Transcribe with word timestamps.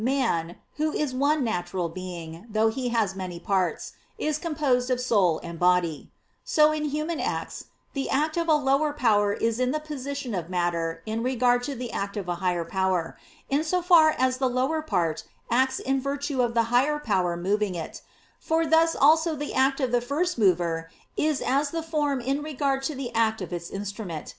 man, 0.03 0.55
who 0.77 0.91
is 0.91 1.13
one 1.13 1.43
natural 1.43 1.87
being, 1.87 2.47
though 2.49 2.69
he 2.71 2.89
has 2.89 3.15
many 3.15 3.39
parts, 3.39 3.93
is 4.17 4.39
composed 4.39 4.89
of 4.89 4.99
soul 4.99 5.39
and 5.43 5.59
body); 5.59 6.11
so, 6.43 6.71
in 6.71 6.85
human 6.85 7.19
acts, 7.19 7.65
the 7.93 8.09
act 8.09 8.35
of 8.35 8.47
a 8.47 8.55
lower 8.55 8.93
power 8.93 9.31
is 9.33 9.59
in 9.59 9.69
the 9.69 9.79
position 9.79 10.33
of 10.33 10.49
matter 10.49 11.03
in 11.05 11.21
regard 11.21 11.61
to 11.61 11.75
the 11.75 11.91
act 11.91 12.17
of 12.17 12.27
a 12.27 12.33
higher 12.41 12.65
power, 12.65 13.15
in 13.47 13.63
so 13.63 13.79
far 13.79 14.15
as 14.17 14.37
the 14.39 14.49
lower 14.49 14.81
power 14.81 15.15
acts 15.51 15.77
in 15.77 16.01
virtue 16.01 16.41
of 16.41 16.55
the 16.55 16.63
higher 16.73 16.97
power 16.97 17.37
moving 17.37 17.75
it: 17.75 18.01
for 18.39 18.65
thus 18.65 18.95
also 18.95 19.35
the 19.35 19.53
act 19.53 19.79
of 19.79 19.91
the 19.91 20.01
first 20.01 20.35
mover 20.35 20.89
is 21.15 21.43
as 21.43 21.69
the 21.69 21.83
form 21.83 22.19
in 22.19 22.41
regard 22.41 22.81
to 22.81 22.95
the 22.95 23.13
act 23.13 23.39
of 23.39 23.53
its 23.53 23.69
instrument. 23.69 24.29